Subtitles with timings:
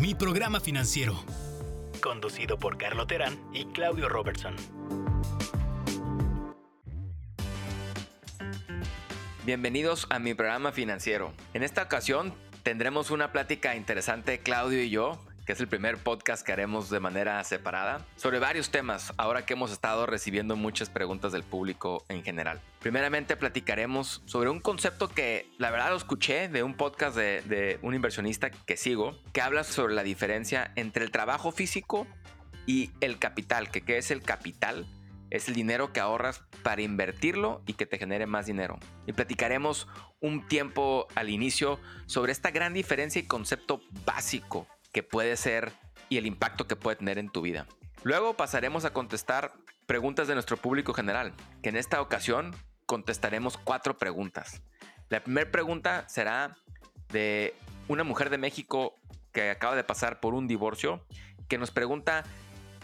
[0.00, 1.22] Mi programa financiero.
[2.02, 4.56] Conducido por Carlo Terán y Claudio Robertson.
[9.44, 11.34] Bienvenidos a mi programa financiero.
[11.52, 12.32] En esta ocasión
[12.62, 15.20] tendremos una plática interesante Claudio y yo
[15.50, 19.54] que es el primer podcast que haremos de manera separada, sobre varios temas, ahora que
[19.54, 22.60] hemos estado recibiendo muchas preguntas del público en general.
[22.78, 27.96] Primeramente platicaremos sobre un concepto que la verdad lo escuché de un podcast de, un
[27.96, 32.06] inversionista que sigo, que habla sobre la diferencia entre el trabajo físico
[32.64, 34.86] y el capital, que qué es el capital
[35.30, 38.78] es el dinero que ahorras para invertirlo y que te genere más dinero.
[39.08, 39.88] Y platicaremos
[40.20, 45.72] un tiempo al inicio sobre esta gran diferencia y concepto básico que puede ser
[46.08, 47.66] y el impacto que puede tener en tu vida.
[48.02, 49.52] Luego pasaremos a contestar
[49.86, 52.54] preguntas de nuestro público general, que en esta ocasión
[52.86, 54.62] contestaremos cuatro preguntas.
[55.08, 56.56] La primera pregunta será
[57.08, 57.54] de
[57.88, 58.94] una mujer de México
[59.32, 61.04] que acaba de pasar por un divorcio,
[61.48, 62.24] que nos pregunta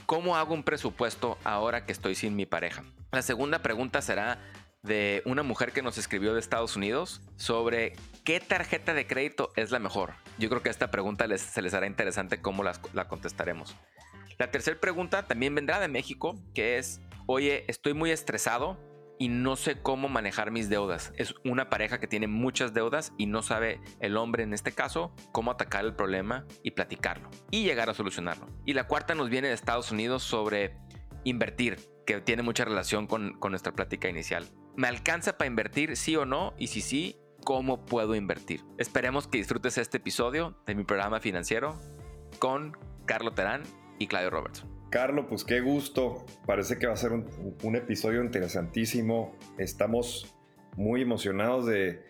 [0.07, 2.85] ¿cómo hago un presupuesto ahora que estoy sin mi pareja?
[3.13, 4.39] La segunda pregunta será
[4.87, 9.71] de una mujer que nos escribió de Estados Unidos sobre qué tarjeta de crédito es
[9.71, 10.15] la mejor.
[10.39, 13.77] Yo creo que esta pregunta les, se les hará interesante cómo la contestaremos.
[14.39, 18.79] La tercera pregunta también vendrá de México, que es, oye, estoy muy estresado
[19.19, 21.13] y no sé cómo manejar mis deudas.
[21.17, 25.15] Es una pareja que tiene muchas deudas y no sabe el hombre en este caso
[25.33, 28.47] cómo atacar el problema y platicarlo y llegar a solucionarlo.
[28.67, 30.77] Y la cuarta nos viene de Estados Unidos sobre
[31.25, 34.47] invertir, que tiene mucha relación con, con nuestra plática inicial.
[34.77, 36.53] ¿Me alcanza para invertir sí o no?
[36.59, 38.61] Y si sí, ¿cómo puedo invertir?
[38.77, 41.81] Esperemos que disfrutes este episodio de mi programa financiero
[42.39, 43.63] con Carlo Terán
[43.99, 44.71] y Claudio Robertson.
[44.91, 46.27] Carlo, pues qué gusto.
[46.45, 49.35] Parece que va a ser un, episodio interesantísimo.
[49.57, 50.37] Estamos
[50.77, 52.03] muy emocionados de,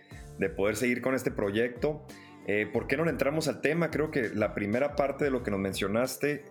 [0.57, 2.05] poder seguir con este proyecto.
[2.49, 3.93] Eh, ¿Por qué no le entramos al tema?
[3.93, 6.45] Creo que la primera parte de lo que nos mencionaste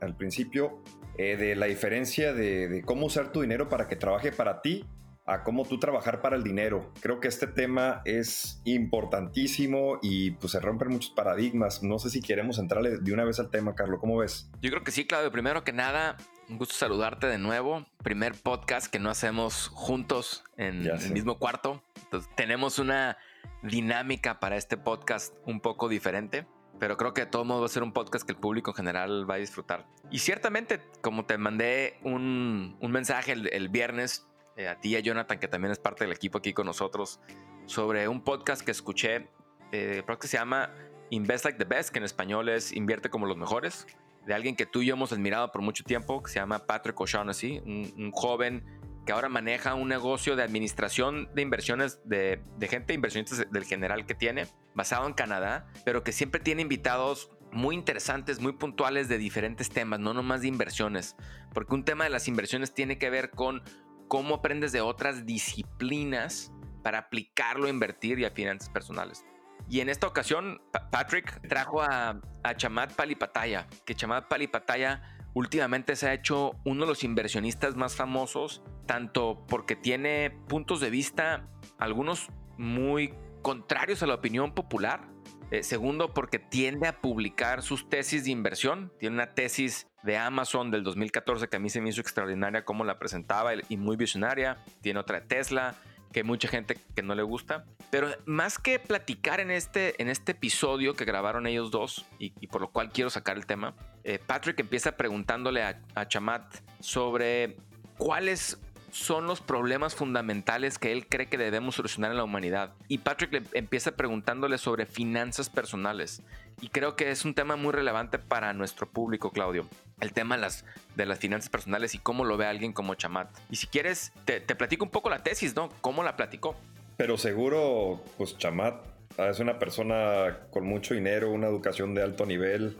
[0.00, 0.80] al principio,
[1.18, 4.84] eh, de la diferencia de, cómo usar tu dinero para que trabaje para ti
[5.26, 6.92] a cómo tú trabajar para el dinero.
[7.00, 11.82] Creo que este tema es importantísimo y pues se rompen muchos paradigmas.
[11.82, 13.98] No sé si queremos entrarle de una vez al tema, Carlos.
[14.00, 14.48] ¿Cómo ves?
[14.62, 15.32] Yo creo que sí, Claudio.
[15.32, 16.16] Primero que nada,
[16.48, 17.84] un gusto saludarte de nuevo.
[18.04, 21.82] Primer podcast que no hacemos juntos en el mismo cuarto.
[22.04, 23.18] Entonces, tenemos una
[23.64, 26.46] dinámica para este podcast un poco diferente.
[26.78, 28.76] Pero creo que de todo modo va a ser un podcast que el público en
[28.76, 29.86] general va a disfrutar.
[30.10, 34.26] Y ciertamente, como te mandé un, mensaje el viernes,
[34.56, 37.20] eh, a ti y a Jonathan, que también es parte del equipo aquí con nosotros,
[37.66, 39.28] sobre un podcast que escuché,
[39.72, 40.72] eh, que se llama
[41.10, 43.86] Invest Like the Best, que en español es Invierte como los mejores,
[44.26, 47.00] de alguien que tú y yo hemos admirado por mucho tiempo, que se llama Patrick
[47.00, 48.64] O'Shaughnessy, un, un joven
[49.06, 54.04] que ahora maneja un negocio de administración de inversiones de, de gente, inversionistas del general
[54.04, 59.16] que tiene, basado en Canadá, pero que siempre tiene invitados muy interesantes, muy puntuales de
[59.16, 61.14] diferentes temas, no nomás de inversiones,
[61.54, 63.62] porque un tema de las inversiones tiene que ver con
[64.08, 66.52] cómo aprendes de otras disciplinas
[66.82, 69.24] para aplicarlo a invertir y a finanzas personales.
[69.68, 72.20] Y en esta ocasión, Patrick trajo a,
[72.56, 75.02] Chamat Palipataya, que Chamat Palipataya
[75.34, 80.90] últimamente se ha hecho uno de los inversionistas más famosos, tanto porque tiene puntos de
[80.90, 83.12] vista, algunos muy
[83.42, 85.08] contrarios a la opinión popular,
[85.50, 88.92] eh, segundo, porque tiende a publicar sus tesis de inversión.
[88.98, 92.84] Tiene una tesis de Amazon del 2014 que a mí se me hizo extraordinaria cómo
[92.84, 94.58] la presentaba y muy visionaria.
[94.80, 95.74] Tiene otra de Tesla
[96.12, 97.64] que hay mucha gente que no le gusta.
[97.90, 102.60] Pero más que platicar en este, en este episodio que grabaron ellos dos y, por
[102.60, 107.56] lo cual quiero sacar el tema, eh, Patrick empieza preguntándole a, a Chamat sobre
[107.98, 108.58] cuáles
[108.96, 112.72] son los problemas fundamentales que él cree que debemos solucionar en la humanidad.
[112.88, 116.22] Y Patrick le empieza preguntándole sobre finanzas personales.
[116.62, 119.68] Y creo que es un tema muy relevante para nuestro público, Claudio.
[120.00, 123.28] El tema de las, finanzas personales y cómo lo ve alguien como Chamat.
[123.50, 125.68] Y si quieres, te, te platico un poco la tesis, ¿no?
[125.82, 126.56] ¿Cómo la platicó?
[126.96, 128.82] Pero seguro, pues Chamat
[129.18, 132.78] es una persona con mucho dinero, una educación de alto nivel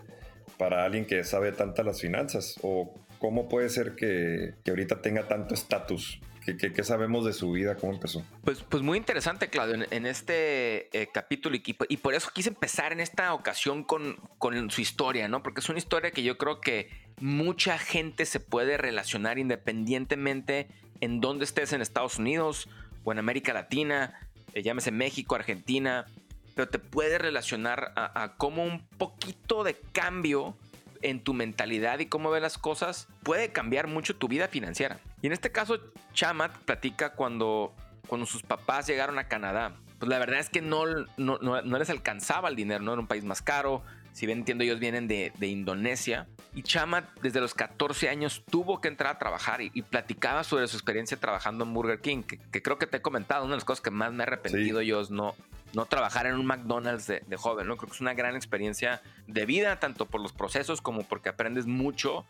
[0.56, 2.58] para alguien que sabe tantas las finanzas.
[2.62, 6.20] ¿O ¿Cómo puede ser que, ahorita tenga tanto estatus?
[6.44, 7.74] ¿Qué, sabemos de su vida?
[7.74, 8.22] ¿Cómo empezó?
[8.44, 12.92] Pues, pues muy interesante, Claudio, en, este eh, capítulo y, y, por eso quise empezar
[12.92, 15.42] en esta ocasión con, con su historia, ¿no?
[15.42, 20.68] Porque es una historia que yo creo que mucha gente se puede relacionar independientemente
[21.00, 22.68] en dónde estés en Estados Unidos
[23.02, 24.14] o en América Latina,
[24.54, 26.06] eh, llámese México, Argentina,
[26.54, 30.56] pero te puede relacionar a, a cómo un poquito de cambio
[31.02, 34.98] en tu mentalidad y cómo ves las cosas puede cambiar mucho tu vida financiera.
[35.22, 35.78] Y en este caso,
[36.12, 37.74] Chamat platica cuando,
[38.06, 39.72] cuando sus papás llegaron a Canadá.
[39.98, 40.84] Pues la verdad es que no,
[41.16, 43.82] no, les alcanzaba el dinero, no era un país más caro,
[44.16, 46.26] Si bien entiendo, ellos vienen de, Indonesia.
[46.54, 50.78] Y Chama, desde los 14 años, tuvo que entrar a trabajar y, platicaba sobre su
[50.78, 53.82] experiencia trabajando en Burger King, que, creo que te he comentado, una de las cosas
[53.82, 55.34] que más me he arrepentido yo es no,
[55.74, 57.76] no trabajar en un McDonald's de, joven, ¿no?
[57.76, 61.66] Creo que es una gran experiencia de vida, tanto por los procesos como porque aprendes
[61.66, 62.24] mucho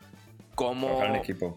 [0.56, 0.88] cómo...
[0.88, 1.56] Trabajar en equipo.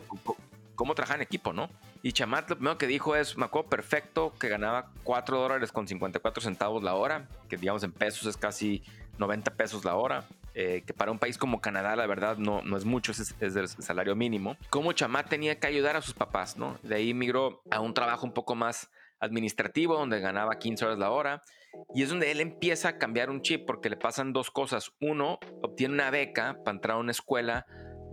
[0.75, 1.71] Cómo, trabajar en equipo, ¿no?
[2.03, 5.87] Y Chamat lo primero que dijo es, me acuerdo perfecto que ganaba 4 dólares con
[5.87, 8.83] 54 centavos la hora, que digamos en pesos es casi
[9.19, 10.25] 90 pesos la hora.
[10.55, 13.55] Eh, que para un país como Canadá la verdad no, no es mucho, es, es
[13.55, 14.57] el salario mínimo.
[14.69, 16.77] Cómo Chamat tenía que ayudar a sus papás, ¿no?
[16.81, 18.89] De ahí migró a un trabajo un poco más
[19.19, 21.43] administrativo, donde ganaba 15 horas la hora.
[21.93, 24.91] Y es donde él empieza a cambiar un chip porque le pasan dos cosas.
[24.99, 27.65] Uno, obtiene una beca para entrar a una escuela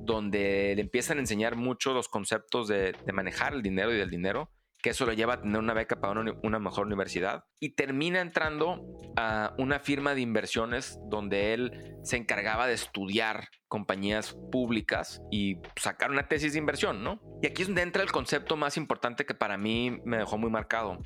[0.07, 4.51] donde le empiezan a enseñar mucho los conceptos de, manejar el dinero y del dinero,
[4.87, 7.45] que eso lo lleva a tener una beca para una, mejor universidad.
[7.59, 8.85] Y termina entrando
[9.17, 16.13] a una firma de inversiones donde él se encargaba de estudiar compañías públicas y sacar
[16.13, 17.21] una tesis de inversión, ¿no?
[17.43, 20.51] Y aquí es donde entra el concepto más importante que para mí me dejó muy
[20.51, 21.01] marcado.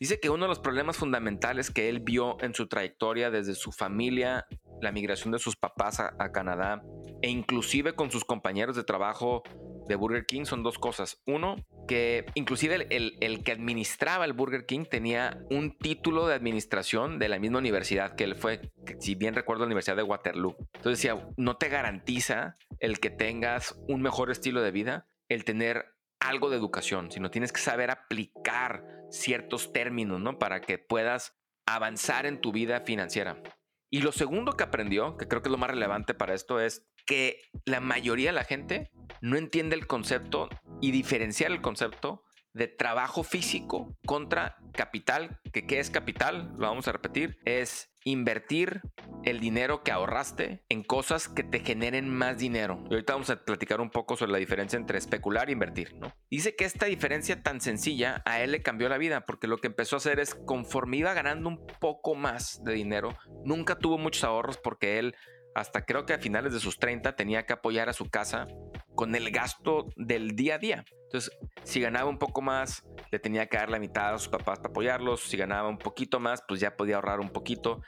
[0.00, 3.70] Dice que uno de los problemas fundamentales que él vio en su trayectoria desde su
[3.70, 4.48] familia,
[4.82, 6.82] la migración de sus papás a, Canadá
[7.22, 9.44] e inclusive con sus compañeros de trabajo
[9.88, 11.22] de Burger King son dos cosas.
[11.26, 17.28] Uno, que inclusive el, que administraba el Burger King tenía un título de administración de
[17.28, 20.56] la misma universidad que él fue, si bien recuerdo, la Universidad de Waterloo.
[20.74, 25.94] Entonces decía, no te garantiza el que tengas un mejor estilo de vida, el tener
[26.20, 30.38] algo de educación, sino tienes que saber aplicar ciertos términos, ¿no?
[30.38, 33.42] Para que puedas avanzar en tu vida financiera.
[33.90, 36.86] Y lo segundo que aprendió, que creo que es lo más relevante para esto, es
[37.04, 38.90] que la mayoría de la gente
[39.20, 40.48] no entiende el concepto
[40.80, 42.24] y diferenciar el concepto
[42.54, 48.82] de trabajo físico contra capital, que qué es capital, lo vamos a repetir, es invertir
[49.24, 52.84] el dinero que ahorraste en cosas que te generen más dinero.
[52.90, 56.14] Y ahorita vamos a platicar un poco sobre la diferencia entre especular e invertir, ¿no?
[56.30, 59.68] Dice que esta diferencia tan sencilla a él le cambió la vida porque lo que
[59.68, 64.22] empezó a hacer es conforme iba ganando un poco más de dinero, nunca tuvo muchos
[64.22, 65.16] ahorros porque él
[65.54, 68.46] hasta creo que a finales de sus 30 tenía que apoyar a su casa
[68.94, 70.84] con el gasto del día a día.
[71.04, 74.58] Entonces, si ganaba un poco más, le tenía que dar la mitad a sus papás
[74.58, 75.20] para apoyarlos.
[75.22, 77.82] Si ganaba un poquito más, pues ya podía ahorrar un poquito.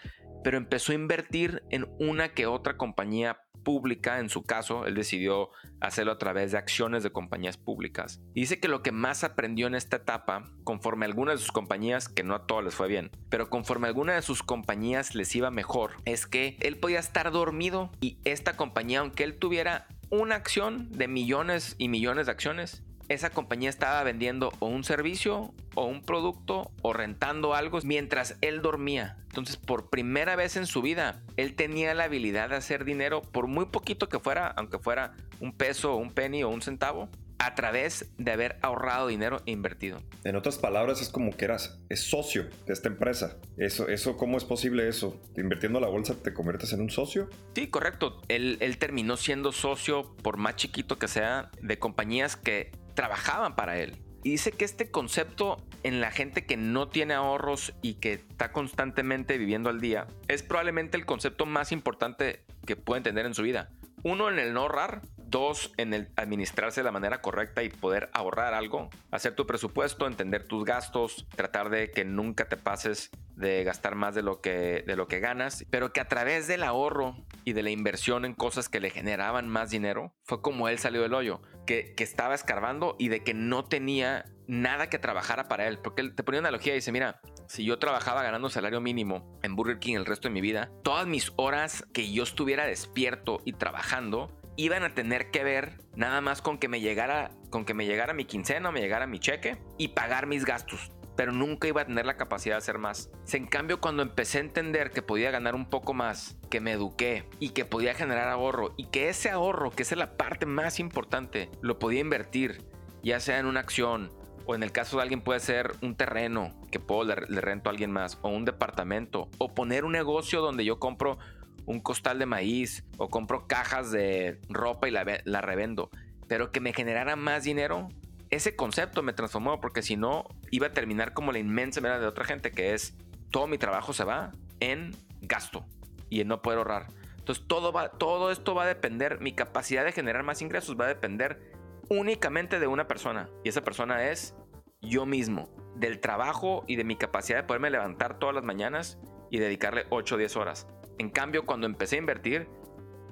[0.44, 5.50] Pero empezó a invertir en una que otra compañía pública, en su caso, él decidió
[5.80, 8.20] hacerlo a través de acciones de compañías públicas.
[8.32, 11.50] Y dice que lo que más aprendió en esta etapa, conforme a algunas de sus
[11.50, 15.16] compañías, que no a todas les fue bien, pero conforme a algunas de sus compañías
[15.16, 19.88] les iba mejor, es que él podía estar dormido y esta compañía, aunque él tuviera
[20.10, 25.52] una acción de millones y millones de acciones, esa compañía estaba vendiendo o un servicio
[25.74, 29.16] o un producto o rentando algo mientras él dormía.
[29.28, 33.46] Entonces, por primera vez en su vida, él tenía la habilidad de hacer dinero, por
[33.46, 37.08] muy poquito que fuera, aunque fuera un peso, un penny o un centavo,
[37.38, 40.00] a través de haber ahorrado dinero e invertido.
[40.24, 43.36] En otras palabras, es como que eras es socio de esta empresa.
[43.58, 45.20] Eso, eso, ¿cómo es posible eso?
[45.36, 47.28] Invirtiendo la bolsa te conviertes en un socio.
[47.54, 48.22] Sí, correcto.
[48.28, 53.78] Él, él terminó siendo socio, por más chiquito que sea, de compañías que trabajaban para
[53.78, 53.96] él.
[54.24, 58.50] Y dice que este concepto en la gente que no tiene ahorros y que está
[58.50, 63.42] constantemente viviendo al día es probablemente el concepto más importante que pueden tener en su
[63.42, 63.70] vida.
[64.02, 65.02] Uno, en el no ahorrar.
[65.36, 68.88] Dos, en el administrarse de la manera correcta y poder ahorrar algo.
[69.10, 74.14] Hacer tu presupuesto, entender tus gastos, tratar de que nunca te pases de gastar más
[74.14, 77.62] de lo que, de lo que ganas, pero que a través del ahorro y de
[77.62, 81.42] la inversión en cosas que le generaban más dinero, fue como él salió del hoyo,
[81.66, 86.00] que, que estaba escarbando y de que no tenía nada que trabajara para él, porque
[86.00, 89.54] él te ponía una analogía y dice, mira, si yo trabajaba ganando salario mínimo en
[89.54, 93.52] Burger King el resto de mi vida, todas mis horas que yo estuviera despierto y
[93.52, 97.86] trabajando iban a tener que ver nada más con que me llegara con que me
[97.86, 101.86] llegara mi quincena me llegara mi cheque y pagar mis gastos pero nunca iba a
[101.86, 103.10] tener la capacidad de hacer más.
[103.32, 107.28] En cambio, cuando empecé a entender que podía ganar un poco más, que me eduqué
[107.40, 111.50] y que podía generar ahorro y que ese ahorro, que es la parte más importante,
[111.62, 112.62] lo podía invertir,
[113.02, 114.12] ya sea en una acción
[114.46, 117.72] o en el caso de alguien puede ser un terreno que puedo le, rento a
[117.72, 121.18] alguien más, o un departamento, o poner un negocio donde yo compro
[121.66, 125.90] un costal de maíz, o compro cajas de ropa y la, la revendo,
[126.28, 127.88] pero que me generara más dinero.
[128.30, 132.08] Ese concepto me transformó porque si no iba a terminar como la inmensa mayoría de
[132.08, 132.94] otra gente que es
[133.30, 135.64] todo mi trabajo se va en gasto
[136.08, 136.86] y en no poder ahorrar.
[137.18, 140.84] Entonces todo va, todo esto va a depender, mi capacidad de generar más ingresos va
[140.84, 141.52] a depender
[141.88, 143.28] únicamente de una persona.
[143.44, 144.34] Y esa persona es
[144.80, 145.48] yo mismo.
[145.76, 148.98] Del trabajo y de mi capacidad de poderme levantar todas las mañanas
[149.30, 150.66] y dedicarle 8 o 10 horas.
[150.98, 152.48] En cambio, cuando empecé a invertir,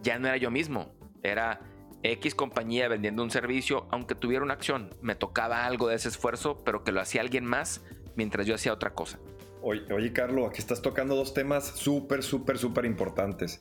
[0.02, 0.94] ya no era yo mismo.
[1.22, 1.60] Era
[2.02, 4.90] X compañía vendiendo un servicio, aunque tuviera una acción.
[5.00, 7.82] Me tocaba algo de ese esfuerzo, pero que lo hacía alguien más
[8.16, 9.18] mientras yo hacía otra cosa.
[9.62, 13.60] Oye, oye Carlos, aquí estás tocando dos temas súper, súper, súper importantes.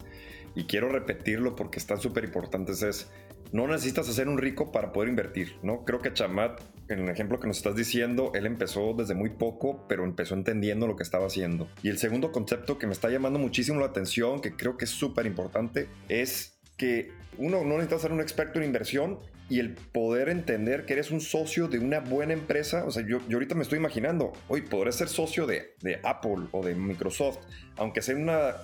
[0.56, 2.84] Y quiero repetirlo porque están súper importantes.
[2.84, 3.10] Es,
[3.52, 5.86] no necesitas hacer un rico para poder invertir, ¿no?
[5.86, 9.86] Creo que Chamat, en el ejemplo que nos estás diciendo, él empezó desde muy poco,
[9.88, 11.68] pero empezó entendiendo lo que estaba haciendo.
[11.84, 14.92] Y el segundo concepto que me está llamando muchísimo la atención, que creo que es
[14.92, 19.20] súper importante, es que uno no necesita ser un experto en inversión
[19.50, 22.86] y el poder entender que eres un socio de una buena empresa.
[22.86, 26.48] O sea, yo, yo ahorita me estoy imaginando, hoy podré ser socio de, de Apple
[26.52, 27.40] o de Microsoft,
[27.78, 28.56] aunque sea una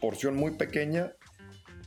[0.00, 1.12] porción muy pequeña,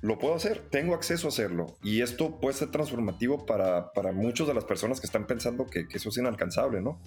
[0.06, 1.78] lo puedo hacer, tengo acceso a hacerlo.
[1.82, 5.88] Y esto puede ser transformativo para, para muchas de las personas que están pensando que,
[5.88, 7.02] que, eso es inalcanzable, ¿no?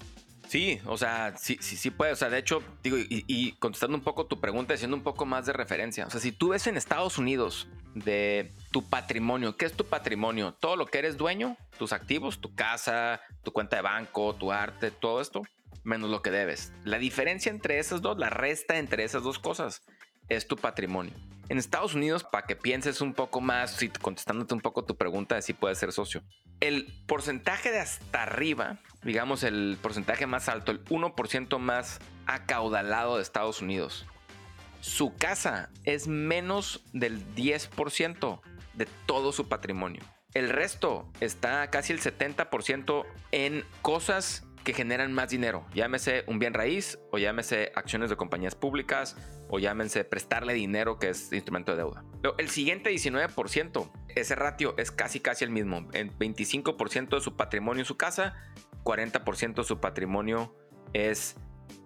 [0.48, 2.10] Sí, o sea, sí, sí, sí puede.
[2.10, 5.26] O sea, de hecho, digo, y, y, contestando un poco tu pregunta, haciendo un poco
[5.26, 6.06] más de referencia.
[6.06, 10.54] O sea, si tú ves en Estados Unidos de tu patrimonio, ¿qué es tu patrimonio?
[10.58, 14.90] Todo lo que eres dueño, tus activos, tu casa, tu cuenta de banco, tu arte,
[14.90, 15.42] todo esto,
[15.84, 16.72] menos lo que debes.
[16.82, 19.82] La diferencia entre esas dos, la resta entre esas dos cosas,
[20.28, 21.12] es tu patrimonio.
[21.48, 25.34] En Estados Unidos, para que pienses un poco más, si contestándote un poco tu pregunta
[25.34, 26.22] de si puedes ser socio,
[26.60, 33.22] el porcentaje de hasta arriba, digamos el porcentaje más alto, el 1% más acaudalado de
[33.22, 34.04] Estados Unidos,
[34.80, 38.40] su casa es menos del 10%
[38.74, 40.02] de todo su patrimonio.
[40.34, 45.66] El resto está casi el 70% en cosas que generan más dinero.
[45.74, 49.16] Llámese un bien raíz o llámese acciones de compañías públicas
[49.48, 52.04] o llámense prestarle dinero que es instrumento de deuda.
[52.38, 55.88] el siguiente 19%, ese ratio es casi casi el mismo.
[55.92, 58.34] En 25% de su patrimonio en su casa,
[58.84, 60.54] 40% de su patrimonio
[60.92, 61.36] es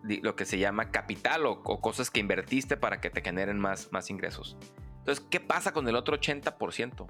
[0.05, 3.91] lo que se llama capital o, o, cosas que invertiste para que te generen más,
[3.93, 4.57] más ingresos.
[4.99, 7.07] Entonces, ¿qué pasa con el otro 80%?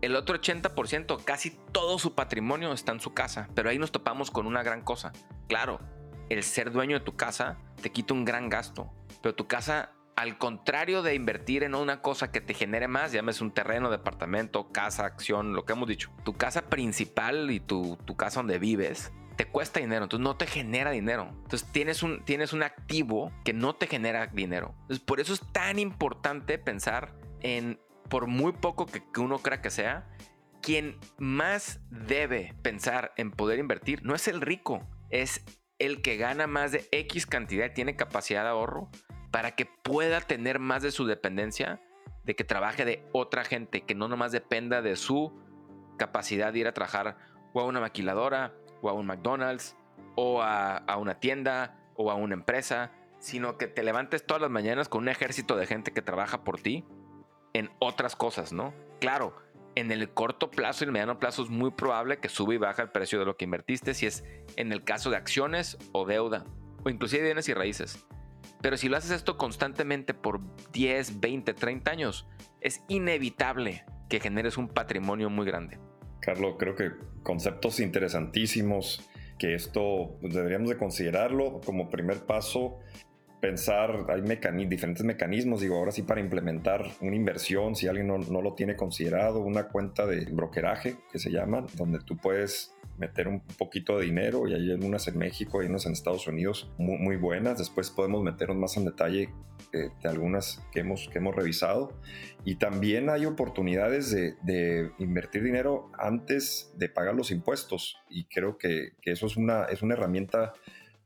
[0.00, 4.30] El otro 80%, casi todo su patrimonio está en su casa, pero ahí nos topamos
[4.30, 5.12] con una gran cosa.
[5.48, 5.80] Claro,
[6.28, 10.36] el ser dueño de tu casa te quita un gran gasto, pero tu casa, al
[10.38, 15.06] contrario de invertir en una cosa que te genere más, llámese un terreno, departamento, casa,
[15.06, 19.46] acción, lo que hemos dicho, tu casa principal y tu, tu casa donde vives, te
[19.46, 21.28] cuesta dinero, entonces no te genera dinero.
[21.42, 24.74] Entonces tienes un, tienes un activo que no te genera dinero.
[24.82, 29.70] Entonces por eso es tan importante pensar en, por muy poco que, uno crea que
[29.70, 30.08] sea,
[30.62, 35.44] quien más debe pensar en poder invertir no es el rico, es
[35.78, 38.88] el que gana más de X cantidad y tiene capacidad de ahorro
[39.30, 41.82] para que pueda tener más de su dependencia,
[42.24, 45.32] de que trabaje de otra gente, que no nomás dependa de su
[45.98, 47.18] capacidad de ir a trabajar
[47.52, 49.76] o a una maquiladora, o a un McDonald's,
[50.16, 54.88] o a una tienda, o a una empresa, sino que te levantes todas las mañanas
[54.88, 56.84] con un ejército de gente que trabaja por ti
[57.54, 58.74] en otras cosas, ¿no?
[59.00, 59.34] Claro,
[59.76, 62.82] en el corto plazo y el mediano plazo es muy probable que suba y baja
[62.82, 64.24] el precio de lo que invertiste, si es
[64.56, 66.44] en el caso de acciones o deuda,
[66.84, 68.04] o inclusive bienes y raíces.
[68.60, 70.40] Pero si lo haces esto constantemente por
[70.72, 72.26] 10, 20, 30 años,
[72.60, 75.78] es inevitable que generes un patrimonio muy grande.
[76.20, 76.92] Carlos, creo que
[77.22, 79.08] conceptos interesantísimos,
[79.38, 82.78] que esto pues, deberíamos de considerarlo como primer paso
[83.44, 84.22] pensar, hay
[84.64, 88.74] diferentes mecanismos, digo, ahora sí para implementar una inversión, si alguien no, no, lo tiene
[88.74, 94.06] considerado, una cuenta de brokeraje que se llama, donde tú puedes meter un poquito de
[94.06, 97.90] dinero y hay algunas en México, hay unas en Estados Unidos muy, muy buenas, después
[97.90, 99.28] podemos meternos más en detalle
[99.74, 101.92] eh, de algunas que hemos, que hemos revisado.
[102.46, 107.98] Y también hay oportunidades de, de, invertir dinero antes de pagar los impuestos.
[108.08, 110.54] Y creo que, que eso es una, es una herramienta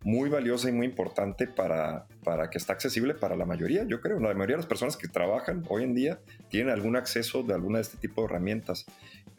[0.02, 4.20] muy valiosa y muy importante para, para que está accesible para la mayoría, yo creo.
[4.20, 7.78] La mayoría de las personas que trabajan hoy en día tienen algún acceso de alguna
[7.78, 8.86] de este tipo de herramientas.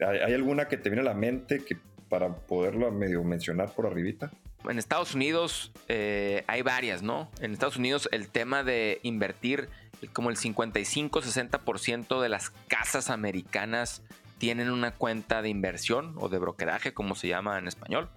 [0.00, 1.76] ¿Hay, alguna que te viene a la mente que
[2.08, 4.30] para poderlo medio mencionar por arribita?
[4.68, 7.30] En Estados Unidos eh, hay varias, ¿no?
[7.40, 9.68] En Estados Unidos el tema de invertir,
[10.12, 14.02] como el 55-60% de las casas americanas
[14.40, 18.10] tienen una cuenta de inversión o de brokeraje, como se llama en español.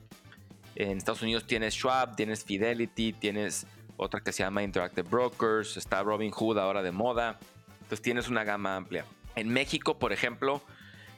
[0.75, 6.01] En Estados Unidos tienes Schwab, tienes Fidelity, tienes otra que se llama Interactive Brokers, está
[6.03, 7.39] Robinhood ahora de moda.
[7.82, 9.06] Entonces tienes una gama amplia.
[9.36, 10.62] En México, por ejemplo,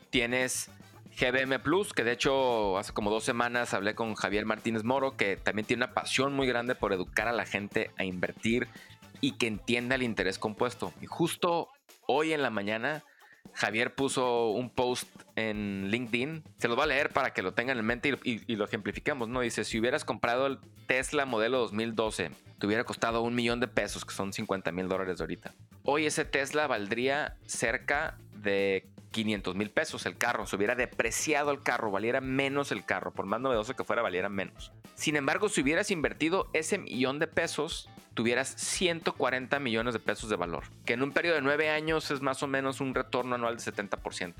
[0.10, 0.70] tienes
[1.20, 5.38] GBM Plus, que de hecho hace como dos semanas hablé con Javier Martínez Moro, que
[5.38, 8.68] también tiene una pasión muy grande por educar a la gente a invertir
[9.22, 10.94] y que entienda el interés compuesto.
[11.02, 11.70] Y justo
[12.08, 13.04] hoy en la mañana
[13.56, 16.44] Javier puso un post en LinkedIn.
[16.58, 19.42] Se los voy a leer para que lo tengan en mente y, lo ejemplificamos, ¿no?
[19.42, 24.06] Dice, si hubieras comprado el Tesla modelo 2012, te hubiera costado un millón de pesos,
[24.06, 25.54] que son 50 mil dólares de ahorita.
[25.84, 31.64] hoy ese Tesla valdría cerca de 500 mil pesos el carro, se hubiera depreciado el
[31.64, 34.74] carro, valiera menos el carro, por más novedoso que fuera, valiera menos.
[34.96, 40.36] Sin embargo, si hubieras invertido ese millón de pesos, tuvieras 140 millones de pesos de
[40.36, 43.58] valor, que en un periodo de nueve años es más o menos un retorno anual
[43.58, 44.34] de 70%.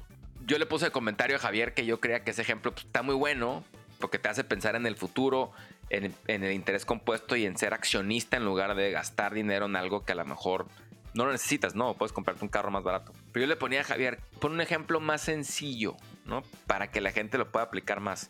[0.48, 3.04] Yo le puse el comentario a Javier que yo creía que ese ejemplo pues, está
[3.04, 3.64] muy bueno,
[4.00, 5.52] porque te hace pensar en el futuro,
[5.90, 9.76] en, en, el interés compuesto y en ser accionista en lugar de gastar dinero en
[9.76, 10.68] algo que a lo mejor
[11.14, 13.14] no lo necesitas, no, puedes comprarte un carro más barato.
[13.32, 16.44] Pero yo le ponía a Javier, pon un ejemplo más sencillo, ¿no?
[16.68, 18.30] Para que la gente lo pueda aplicar más.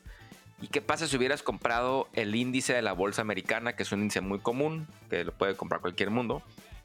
[0.62, 4.02] ¿Y qué pasa si hubieras comprado el índice de la bolsa americana, que es un
[4.02, 6.42] índice muy común, que lo puede comprar cualquier mundo,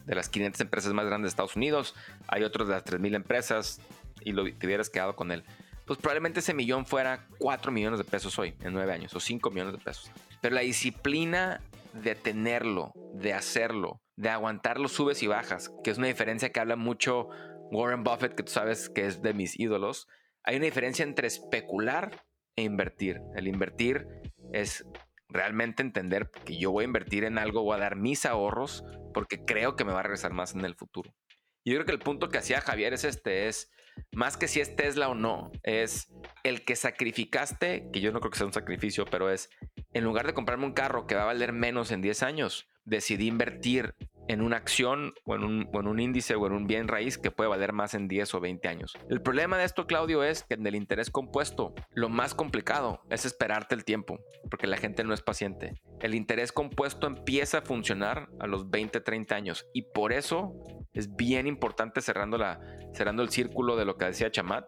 [0.07, 1.95] de las 500 empresas más grandes de Estados Unidos,
[2.27, 3.81] hay otros de las 3.000 empresas,
[4.23, 5.45] y lo, te hubieras quedado con él?
[5.87, 9.51] Pues probablemente ese millón fuera 4 millones de pesos hoy, en 9 años, o 5
[9.51, 10.11] millones de pesos.
[10.41, 11.61] Pero la disciplina
[11.93, 16.61] de tenerlo, de hacerlo, de aguantar los subes y bajas, que es una diferencia que
[16.61, 17.29] habla mucho
[17.71, 20.09] Warren Buffett, que tú sabes que es de mis ídolos.
[20.43, 22.25] Hay una diferencia entre especular
[22.61, 23.21] e invertir.
[23.35, 24.07] El invertir
[24.53, 24.85] es
[25.29, 29.45] realmente entender que yo voy a invertir en algo, voy a dar mis ahorros porque
[29.45, 31.15] creo que me va a regresar más en el futuro.
[31.65, 33.71] Y yo creo que el punto que hacía Javier es este, es
[34.13, 36.13] más que si es Tesla o no, es
[36.43, 39.51] el que sacrificaste, que yo no creo que sea un sacrificio, pero es
[39.93, 43.27] en lugar de comprarme un carro que va a valer menos en 10 años, decidí
[43.27, 43.95] invertir
[44.31, 47.73] en una acción o en, un, índice o en un bien raíz que puede valer
[47.73, 48.93] más en 10 o 20 años.
[49.09, 53.25] El problema de esto, Claudio, es que en el interés compuesto lo más complicado es
[53.25, 55.73] esperarte el tiempo, porque la gente no es paciente.
[56.01, 60.55] El interés compuesto empieza a funcionar a los 20, 30 años y por eso
[60.93, 62.39] es bien importante cerrando,
[62.95, 64.67] cerrando el círculo de lo que decía Chamat,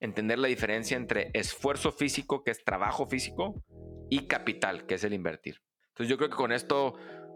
[0.00, 3.62] entender la diferencia entre esfuerzo físico, que es trabajo físico,
[4.10, 5.60] y capital, que es el invertir.
[5.94, 6.94] Entonces yo creo que con esto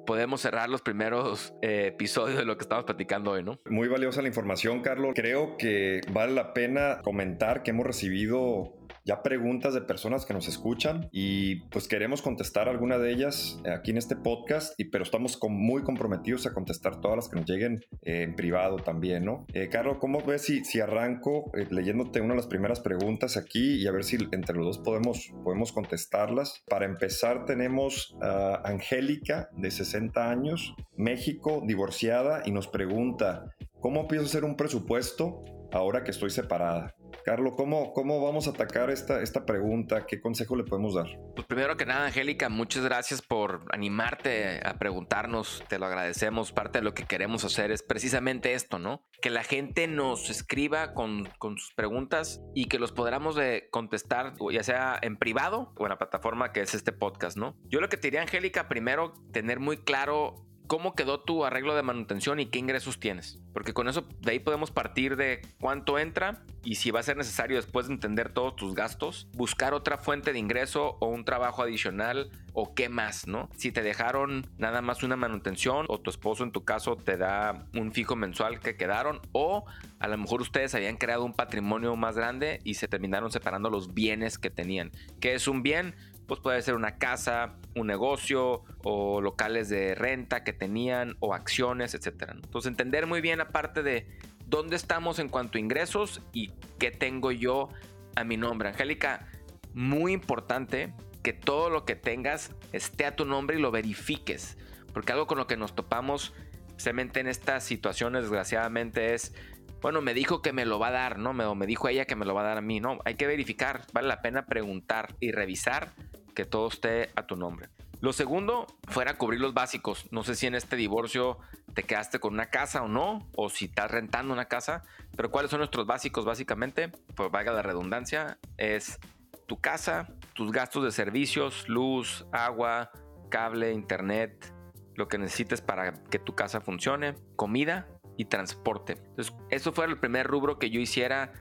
[0.09, 3.61] podemos cerrar los primeros eh, episodios de lo que estamos platicando hoy, ¿no?
[3.69, 5.13] Muy valiosa la información, Carlos.
[5.15, 8.78] Creo que vale la pena comentar que hemos recibido
[9.09, 13.91] ya preguntas de personas que nos escuchan y pues queremos contestar alguna de ellas aquí
[13.91, 17.81] en este podcast, y, pero estamos muy comprometidos a contestar todas las que nos lleguen
[18.03, 19.47] eh, en privado también, ¿no?
[19.55, 23.77] Eh, Carlos, ¿cómo ves si, si arranco eh, leyéndote una de las primeras preguntas aquí
[23.77, 26.63] y a ver si entre los dos podemos, podemos contestarlas?
[26.69, 34.27] Para empezar tenemos a Angélica de 60 años, México, divorciada y nos pregunta, ¿cómo pienso
[34.27, 36.95] hacer un presupuesto ahora que estoy separada?
[37.25, 40.07] Carlos, ¿cómo, ¿cómo vamos a atacar esta, esta pregunta?
[40.07, 41.07] ¿Qué consejo le podemos dar?
[41.35, 46.53] Pues primero que nada, Angélica, muchas gracias por animarte a preguntarnos, te lo agradecemos.
[46.53, 49.07] Parte de lo que queremos hacer es precisamente esto, ¿no?
[49.21, 53.39] Que la gente nos escriba con, con sus preguntas y que los podamos
[53.71, 57.57] contestar, ya sea en privado o en la plataforma que es este podcast, ¿no?
[57.65, 61.83] Yo lo que te diría, Angélica, primero tener muy claro cómo quedó tu arreglo de
[61.83, 63.41] manutención y qué ingresos tienes.
[63.53, 67.17] Porque con eso de ahí podemos partir de cuánto entra y si va a ser
[67.17, 71.63] necesario después de entender todos tus gastos, buscar otra fuente de ingreso o un trabajo
[71.63, 73.49] adicional o qué más, ¿no?
[73.57, 77.67] Si te dejaron nada más una manutención o tu esposo en tu caso te da
[77.75, 79.65] un fijo mensual que quedaron o
[79.99, 83.95] a lo mejor ustedes habían creado un patrimonio más grande y se terminaron separando los
[83.95, 84.93] bienes que tenían.
[85.21, 85.95] ¿Qué es un bien?
[86.29, 91.95] Pues puede ser una casa, un negocio o locales de renta que tenían o acciones,
[91.95, 92.33] etc.
[92.35, 94.07] Entonces entender muy bien aparte de
[94.47, 97.71] dónde estamos en cuanto a ingresos y qué tengo yo
[98.15, 98.69] a mi nombre.
[98.69, 99.27] Angélica,
[99.73, 104.59] muy importante que todo lo que tengas esté a tu nombre y lo verifiques,
[104.93, 106.35] porque algo con lo que nos topamos
[106.69, 109.35] especialmente en estas situaciones desgraciadamente es
[109.81, 111.33] bueno, me dijo que me lo va a dar, ¿no?
[111.33, 112.99] Me, dijo ella que me lo va a dar a mí, ¿no?
[113.05, 115.93] Hay que verificar, vale la pena preguntar y revisar
[116.35, 117.69] que todo esté a tu nombre.
[118.01, 120.07] Lo segundo, fuera cubrir los básicos.
[120.13, 121.39] No sé si en este divorcio
[121.75, 124.83] te quedaste con una casa o no, o si estás rentando una casa,
[125.17, 126.91] pero ¿cuáles son nuestros básicos básicamente?
[127.17, 128.99] Pues valga la redundancia, es
[129.47, 132.93] tu casa, tus gastos de servicios, luz, agua,
[133.31, 134.53] cable, internet,
[134.95, 137.89] lo que necesites para que tu casa funcione, comida
[138.19, 138.95] y transporte.
[138.99, 141.33] Entonces, eso fue el primer rubro que yo hiciera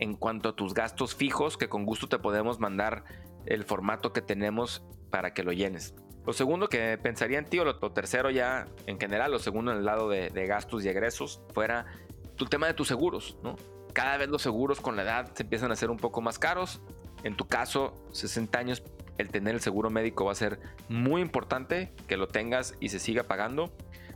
[0.00, 3.04] en cuanto a tus gastos fijos, que con gusto te podemos mandar
[3.46, 5.94] el formato que tenemos para que lo llenes.
[6.26, 9.78] Lo segundo que pensaría en ti, o lo, tercero ya en general, lo segundo en
[9.78, 11.86] el lado de, gastos y egresos, fuera
[12.34, 13.54] tu tema de tus seguros, ¿no?
[13.92, 16.82] Cada vez los seguros con la edad se empiezan a hacer un poco más caros.
[17.22, 18.82] En tu caso, 60 años,
[19.18, 22.98] el tener el seguro médico va a ser muy importante que lo tengas y se
[22.98, 23.72] siga pagando.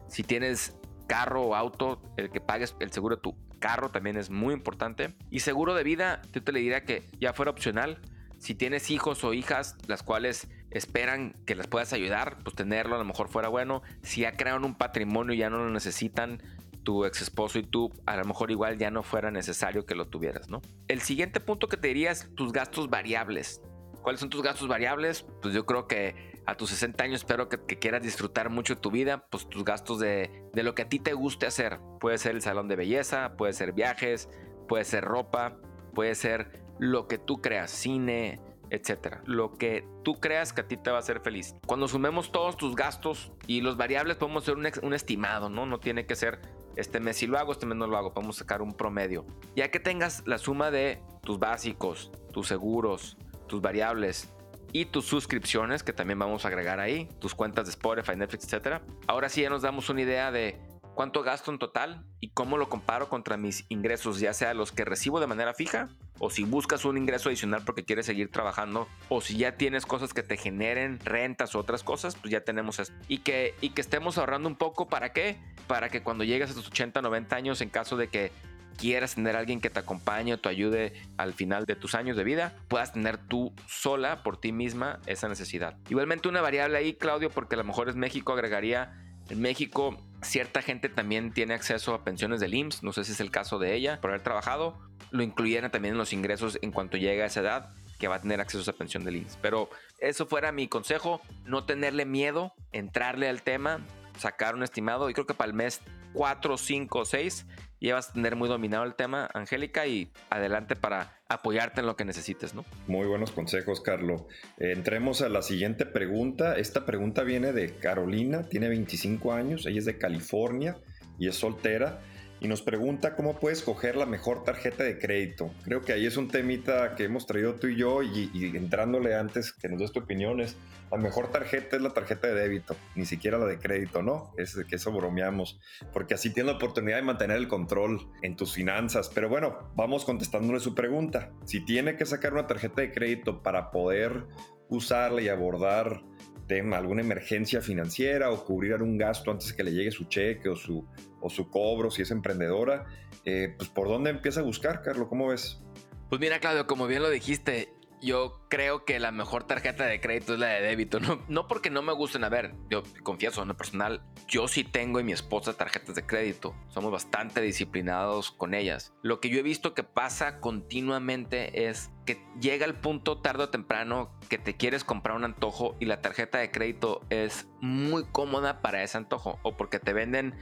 [0.09, 0.77] Si tienes
[1.09, 5.17] carro o auto, el que pagues el seguro de tu carro también es muy importante.
[5.31, 8.01] Y seguro de vida, yo te le diría que ya fuera opcional,
[8.39, 12.99] si tienes hijos o hijas las cuales esperan que las puedas ayudar, pues tenerlo a
[12.99, 13.83] lo mejor fuera bueno.
[14.03, 16.41] Si ya crearon un patrimonio y ya no lo necesitan,
[16.85, 20.07] tu ex esposo y tú, a lo mejor igual ya no fuera necesario que lo
[20.07, 20.63] tuvieras, ¿no?
[20.87, 23.61] El siguiente punto que te diría es tus gastos variables.
[24.01, 25.27] ¿Cuáles son tus gastos variables?
[25.43, 29.27] Pues yo creo que a tus 60 años espero que, quieras disfrutar mucho tu vida,
[29.29, 31.79] pues tus gastos de, de lo que a ti te guste hacer.
[32.01, 34.31] Puede ser el salón de belleza, puede ser viajes,
[34.67, 35.59] puede ser ropa,
[35.95, 39.21] puede ser lo que tú creas, cine, etcétera.
[39.27, 41.55] Lo que tú creas que a ti te va a hacer feliz.
[41.67, 45.67] Cuando sumemos todos tus gastos y los variables, podemos hacer un, estimado, ¿no?
[45.67, 46.41] No tiene que ser
[46.77, 48.15] este mes si lo hago, este mes no lo hago.
[48.15, 49.27] Podemos sacar un promedio.
[49.55, 54.33] Ya que tengas la suma de tus básicos, tus seguros, tus variables
[54.73, 58.83] y tus suscripciones, que también vamos a agregar ahí, tus cuentas de Spotify, Netflix, etcétera.
[59.07, 60.59] Ahora sí ya nos damos una idea de
[60.99, 64.85] cuánto gasto en total y cómo lo comparo contra mis ingresos, ya sea los que
[64.85, 69.21] recibo de manera fija o si buscas un ingreso adicional porque quieres seguir trabajando o
[69.21, 72.95] si ya tienes cosas que te generen rentas o otras cosas, pues ya tenemos esto.
[73.07, 75.39] Y que, y que estemos ahorrando un poco, ¿para qué?
[75.69, 78.33] Para que cuando llegues a tus 80, 90 años, en caso de que
[78.79, 82.25] quieras tener alguien que te acompañe o te ayude al final de tus años de
[82.25, 85.77] vida, puedas tener tú sola por ti misma esa necesidad.
[85.91, 90.63] Igualmente una variable ahí, Claudio, porque a lo mejor es México, agregaría en México cierta
[90.63, 93.75] gente también tiene acceso a pensiones del IMSS, no sé si es el caso de
[93.75, 94.79] ella, por haber trabajado,
[95.11, 98.21] lo incluyeran también en los ingresos en cuanto llegue a esa edad que va a
[98.21, 99.39] tener acceso a esa pensión del IMSS.
[99.43, 103.85] Pero eso fuera mi consejo, no tenerle miedo, entrarle al tema,
[104.17, 105.83] sacar un estimado y creo que para el mes
[106.15, 107.47] 4, 5, 6
[107.81, 111.97] ya vas a tener muy dominado el tema, Angélica, y adelante para apoyarte en lo
[111.97, 112.65] que necesites, ¿no?
[112.87, 114.23] Muy buenos consejos, Carlos.
[114.59, 116.57] entremos a la siguiente pregunta.
[116.57, 120.77] Esta pregunta viene de Carolina, tiene 25 años, ella es de California
[121.19, 122.01] y es soltera
[122.41, 125.51] y nos pregunta cómo puedes escoger la mejor tarjeta de crédito.
[125.65, 129.53] Creo que ahí es un temita que hemos traído tú y yo y, entrándole antes
[129.53, 130.57] que nos des tu opinión es
[130.91, 134.33] la mejor tarjeta es la tarjeta de débito, ni siquiera la de crédito, ¿no?
[134.39, 135.61] Es que eso bromeamos,
[135.93, 139.11] porque así tienes la oportunidad de mantener el control en tus finanzas.
[139.15, 141.31] Pero bueno, vamos contestándole su pregunta.
[141.45, 144.25] Si tiene que sacar una tarjeta de crédito para poder
[144.71, 146.03] usarla y abordar
[146.49, 150.57] tema, alguna emergencia financiera o cubrir algún gasto antes que le llegue su cheque o
[150.57, 150.85] su,
[151.21, 152.87] o su cobro, si es emprendedora,
[153.25, 155.63] eh, pues por dónde empieza a buscar, Carlos, ¿cómo ves?
[156.09, 157.69] Pues mira, Claudio, como bien lo dijiste,
[158.01, 160.99] yo creo que la mejor tarjeta de crédito es la de débito.
[161.29, 165.01] No, porque no me gusten, a ver, yo confieso, en lo personal, yo sí tengo
[165.01, 166.55] y mi esposa tarjetas de crédito.
[166.69, 168.93] Somos bastante disciplinados con ellas.
[169.03, 173.49] Lo que yo he visto que pasa continuamente es que llega el punto tarde o
[173.51, 178.63] temprano que te quieres comprar un antojo y la tarjeta de crédito es muy cómoda
[178.63, 179.39] para ese antojo.
[179.43, 180.35] O porque te venden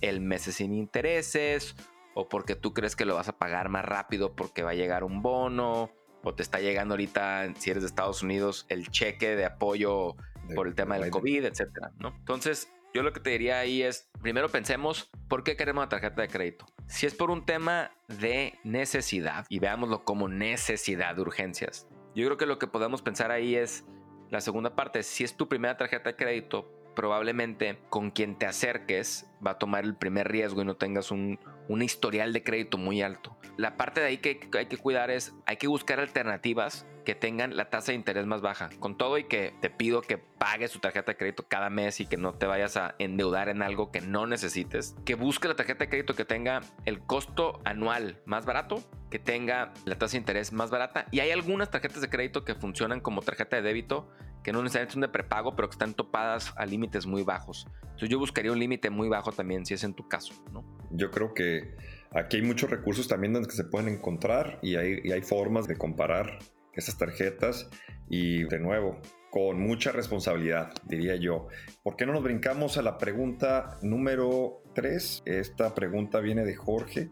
[0.00, 1.74] el mes sin intereses.
[2.14, 5.02] O porque tú crees que lo vas a pagar más rápido porque va a llegar
[5.02, 5.90] un bono
[6.24, 10.16] o te está llegando ahorita, si eres de Estados Unidos, el cheque de apoyo
[10.54, 12.14] por el tema del COVID, etcétera, ¿no?
[12.18, 16.22] Entonces, yo lo que te diría ahí es, primero pensemos, ¿por qué queremos una tarjeta
[16.22, 16.66] de crédito?
[16.86, 22.36] Si es por un tema de necesidad, y veámoslo como necesidad de urgencias, yo creo
[22.36, 23.84] que lo que podemos pensar ahí es
[24.30, 29.26] la segunda parte, si es tu primera tarjeta de crédito, probablemente con quien te acerques
[29.44, 33.02] va a tomar el primer riesgo y no tengas un, un historial de crédito muy
[33.02, 33.36] alto.
[33.56, 37.56] La parte de ahí que hay que cuidar es, hay que buscar alternativas que tengan
[37.56, 38.70] la tasa de interés más baja.
[38.80, 42.06] Con todo y que te pido que pagues tu tarjeta de crédito cada mes y
[42.06, 45.84] que no te vayas a endeudar en algo que no necesites, que busque la tarjeta
[45.84, 50.52] de crédito que tenga el costo anual más barato, que tenga la tasa de interés
[50.52, 51.06] más barata.
[51.10, 54.08] Y hay algunas tarjetas de crédito que funcionan como tarjeta de débito
[54.44, 57.66] que no necesariamente son de prepago, pero que están topadas a límites muy bajos.
[57.82, 60.64] Entonces yo buscaría un límite muy bajo también, si es en tu caso, ¿no?
[60.90, 61.74] Yo creo que
[62.12, 65.76] aquí hay muchos recursos también donde se pueden encontrar y hay, y hay formas de
[65.76, 66.38] comparar
[66.74, 67.68] esas tarjetas
[68.08, 71.48] y de nuevo, con mucha responsabilidad, diría yo.
[71.82, 75.22] ¿Por qué no nos brincamos a la pregunta número 3?
[75.24, 77.10] Esta pregunta viene de Jorge.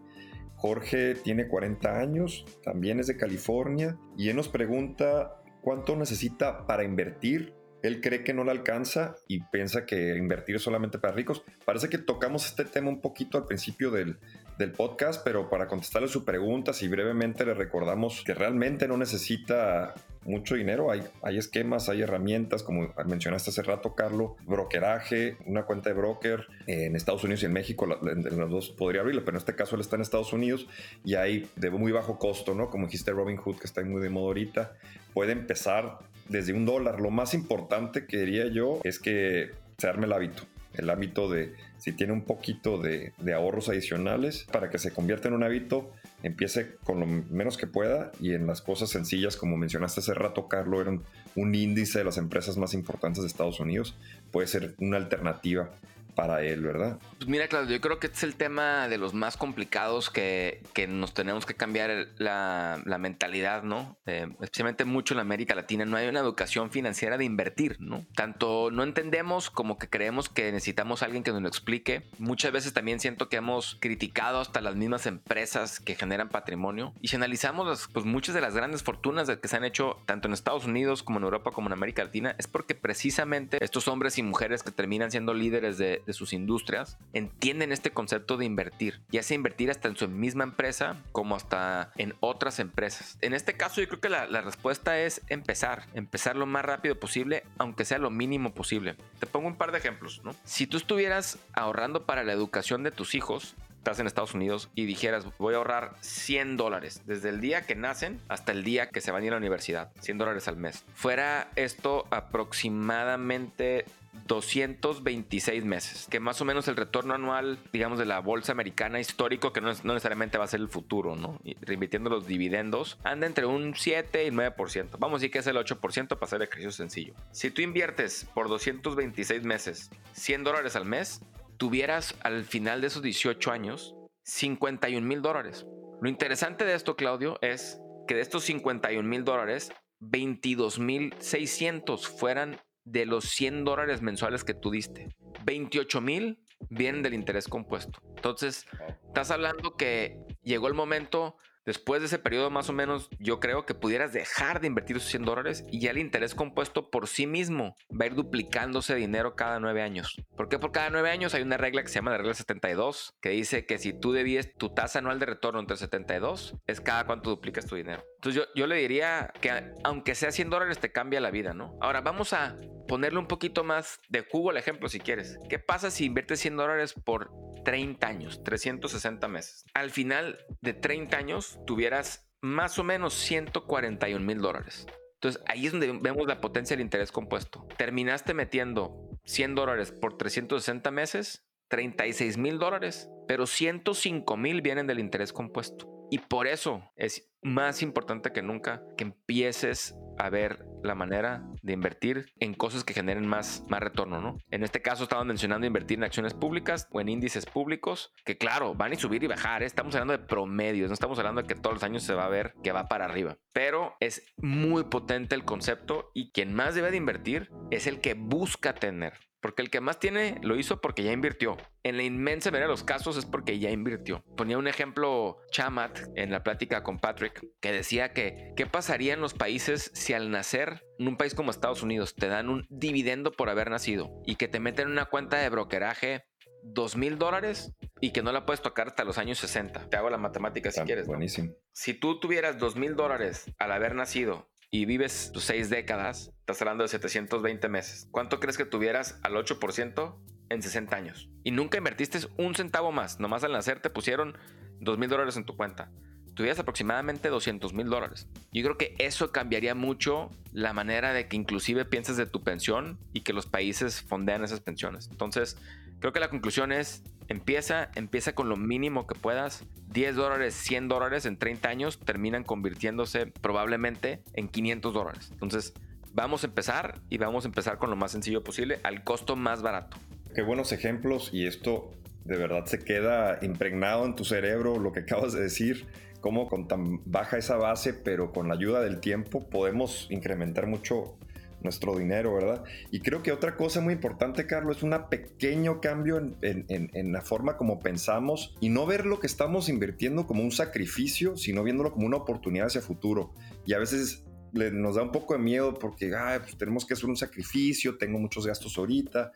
[0.57, 6.85] Jorge tiene 40 años, también es de California y él nos pregunta cuánto necesita para
[6.85, 7.55] invertir.
[7.83, 11.43] Él cree que no le alcanza y piensa que invertir solamente para ricos.
[11.65, 14.19] Parece que tocamos este tema un poquito al principio del,
[14.59, 19.95] del podcast, pero para contestarle su pregunta, si brevemente le recordamos que realmente no necesita
[20.25, 25.91] mucho dinero, hay, hay esquemas, hay herramientas, como mencionaste hace rato, Carlos, brokeraje, una cuenta
[25.91, 29.41] de broker en Estados Unidos y en México, en los dos podría abrirla, pero en
[29.41, 30.67] este caso él está en Estados Unidos
[31.05, 32.71] y hay de muy bajo costo, ¿no?
[32.71, 34.73] Como dijiste Robin Hood, que está muy de moda ahorita,
[35.15, 37.01] puede empezar desde un dólar.
[37.01, 41.55] Lo más importante que diría yo es que se arme el hábito el hábito de,
[41.79, 45.91] si tiene un poquito de, ahorros adicionales, para que se convierta en un hábito,
[46.23, 50.49] empiece con lo menos que pueda y en las cosas sencillas, como mencionaste hace rato,
[50.49, 50.99] Carlos, era
[51.37, 53.95] un, índice de las empresas más importantes de Estados Unidos,
[54.31, 55.71] puede ser una alternativa
[56.15, 56.99] para él, ¿verdad?
[57.19, 60.63] Pues mira, Claudio, yo creo que este es el tema de los más complicados que,
[60.89, 63.99] nos tenemos que cambiar la, mentalidad, ¿no?
[64.07, 68.05] Eh, especialmente mucho en América Latina, no hay una educación financiera de invertir, ¿no?
[68.15, 72.09] Tanto no entendemos como que creemos que necesitamos alguien que nos lo explique.
[72.19, 76.95] Muchas veces también siento que hemos criticado hasta las mismas empresas que generan patrimonio.
[77.01, 80.35] Y si analizamos pues, muchas de las grandes fortunas que se han hecho tanto en
[80.35, 84.23] Estados Unidos como en Europa como en América Latina, es porque precisamente estos hombres y
[84.23, 89.23] mujeres que terminan siendo líderes de, de sus industrias entienden este concepto de invertir, ya
[89.23, 93.19] sea invertir hasta en su misma empresa como hasta en otras empresas.
[93.21, 96.99] En este caso yo creo que la, la respuesta es empezar, empezar lo más rápido
[96.99, 98.97] posible, aunque sea lo mínimo posible.
[99.19, 100.35] Te pongo un par de ejemplos, ¿no?
[100.45, 104.85] Si tú estuvieras ahorrando para la educación de tus hijos, estás en Estados Unidos y
[104.85, 109.01] dijeras, voy a ahorrar 100 dólares desde el día que nacen hasta el día que
[109.01, 110.85] se van a ir a la universidad, 100 dólares al mes.
[110.95, 113.85] Fuera esto aproximadamente
[114.27, 119.53] 226 meses, que más o menos el retorno anual, digamos, de la bolsa americana histórico,
[119.53, 121.41] que no, necesariamente va a ser el futuro, ¿no?
[121.45, 124.97] Y reinvirtiendo los dividendos, anda entre un 7 y 9%.
[124.99, 127.15] Vamos a decir que es el 8% para hacer el ejercicio sencillo.
[127.31, 131.23] Si tú inviertes por 226 meses 100 dólares al mes,
[131.57, 133.95] tuvieras al final de esos 18 años
[134.25, 135.67] 51 mil dólares.
[136.01, 142.09] Lo interesante de esto, Claudio, es que de estos 51 mil dólares, 22 mil 600
[142.09, 145.09] fueran de los 100 dólares mensuales que tú diste.
[145.45, 148.01] 28 mil vienen del interés compuesto.
[148.17, 148.67] Entonces,
[149.07, 153.65] estás hablando que llegó el momento Después de ese periodo más o menos, yo creo
[153.65, 157.29] que pudieras dejar de invertir esos 100 dólares y ya el interés compuesto por sí
[157.29, 160.21] mismo va a ir duplicándose dinero cada nueve años.
[160.37, 160.59] ¿Por qué?
[160.59, 163.65] Por cada nueve años hay una regla que se llama la regla 72, que dice
[163.65, 167.67] que si tú debías tu tasa anual de retorno entre 72, es cada cuánto duplicas
[167.67, 168.03] tu dinero.
[168.23, 169.51] Entonces yo, yo le diría que
[169.83, 171.77] aunque sea 100 dólares te cambia la vida, ¿no?
[171.81, 172.57] Ahora vamos a
[172.87, 175.41] ponerle un poquito más de jugo al ejemplo si quieres.
[175.49, 177.33] ¿Qué pasa si inviertes 100 dólares por
[177.65, 179.65] 30 años, 360 meses?
[179.75, 184.87] Al final de 30 años tuvieras más o menos 141 mil dólares.
[185.15, 187.67] Entonces ahí es donde vemos la potencia del interés compuesto.
[187.77, 195.01] Terminaste metiendo 100 dólares por 360 meses, 36 mil dólares, pero 105 mil vienen del
[195.01, 196.02] interés compuesto.
[196.13, 201.73] Y por eso es más importante que nunca que empieces a ver la manera de
[201.73, 204.37] invertir en cosas que generen más, más retorno, ¿no?
[204.51, 208.75] En este caso estamos mencionando invertir en acciones públicas o en índices públicos, que claro,
[208.75, 209.67] van a subir y bajar, ¿eh?
[209.67, 212.29] estamos hablando de promedios, no estamos hablando de que todos los años se va a
[212.29, 216.91] ver que va para arriba, pero es muy potente el concepto y quien más debe
[216.91, 219.15] de invertir es el que busca tener.
[219.43, 221.57] Porque el que más tiene lo hizo porque ya invirtió.
[221.83, 224.25] En la inmensa mayoría de los casos es porque ya invirtió.
[224.37, 229.21] Ponía un ejemplo Chamat en la plática con Patrick que decía que qué pasaría en
[229.21, 233.33] los países si al nacer en un país como Estados Unidos te dan un dividendo
[233.33, 236.25] por haber nacido y que te meten en una cuenta de brokeraje
[236.63, 239.89] dos mil dólares y que no la puedes tocar hasta los años 60.
[239.89, 241.09] Te hago la matemática si quieres.
[241.09, 241.53] Buenísimo.
[241.73, 246.63] Si tú tuvieras dos mil dólares al haber nacido y vives tus seis décadas, estás
[246.63, 248.09] hablando de 720 meses.
[248.11, 250.17] ¿Cuánto crees que tuvieras al 8%
[250.49, 251.29] en 60 años?
[251.45, 253.21] Y nunca invertiste un centavo más.
[253.21, 254.35] Nomás al nacer te pusieron
[254.81, 255.93] dos mil dólares en tu cuenta.
[256.33, 258.27] Tuvieras aproximadamente 200 mil dólares.
[258.51, 262.99] Yo creo que eso cambiaría mucho la manera de que inclusive pienses de tu pensión
[263.13, 265.09] y que los países fondean esas pensiones.
[265.11, 265.59] Entonces,
[266.01, 269.65] creo que la conclusión es, empieza, empieza con lo mínimo que puedas.
[269.93, 275.29] 10 dólares, 100 dólares en 30 años terminan convirtiéndose probablemente en 500 dólares.
[275.33, 275.75] Entonces,
[276.15, 279.63] vamos a empezar y vamos a empezar con lo más sencillo posible al costo más
[279.63, 279.97] barato.
[280.35, 281.93] Qué buenos ejemplos y esto
[282.25, 285.87] de verdad se queda impregnado en tu cerebro lo que acabas de decir,
[286.21, 291.17] cómo con tan baja esa base, pero con la ayuda del tiempo podemos incrementar mucho
[291.63, 292.65] nuestro dinero, ¿verdad?
[292.91, 297.57] Y creo que otra cosa muy importante, Carlos, es un pequeño cambio en, la forma
[297.57, 302.07] como pensamos y no ver lo que estamos invirtiendo como un sacrificio, sino viéndolo como
[302.07, 303.33] una oportunidad hacia futuro.
[303.67, 307.17] Y a veces nos da un poco de miedo porque pues tenemos que hacer un
[307.17, 309.33] sacrificio, tengo muchos gastos ahorita,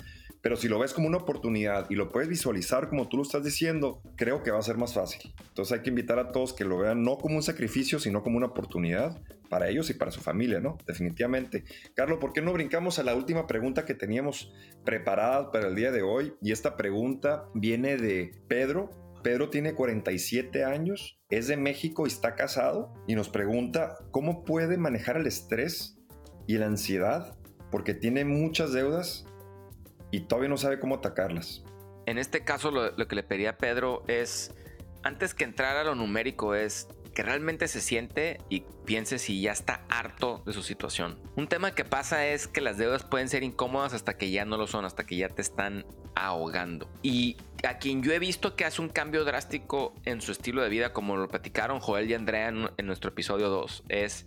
[0.46, 3.42] pero si lo ves como una oportunidad y lo puedes visualizar como tú lo estás
[3.42, 5.35] diciendo, creo que va a ser más fácil.
[5.48, 8.37] Entonces hay que invitar a todos que lo vean no como un sacrificio, sino como
[8.37, 10.78] una oportunidad para ellos y para su familia, ¿no?
[10.87, 11.64] Definitivamente.
[11.94, 14.52] Carlos, ¿por qué no brincamos a la última pregunta que teníamos
[14.85, 16.35] preparada para el día de hoy?
[16.40, 18.90] Y esta pregunta viene de Pedro.
[19.24, 24.78] Pedro tiene 47 años, es de México y está casado y nos pregunta cómo puede
[24.78, 25.98] manejar el estrés
[26.46, 27.37] y la ansiedad
[27.72, 29.26] porque tiene muchas deudas
[30.10, 31.62] y todavía no sabe cómo atacarlas.
[32.06, 34.54] En este caso lo, que le pedía a Pedro es,
[35.02, 39.50] antes que entrar a lo numérico, es que realmente se siente y piense si ya
[39.50, 41.18] está harto de su situación.
[41.34, 44.56] Un tema que pasa es que las deudas pueden ser incómodas hasta que ya no
[44.56, 46.88] lo son, hasta que ya te están ahogando.
[47.02, 50.68] Y a quien yo he visto que hace un cambio drástico en su estilo de
[50.68, 54.26] vida, como lo platicaron Joel y Andrea en, nuestro episodio 2, es